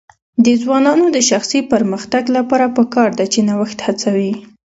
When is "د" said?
0.45-0.47, 1.15-1.17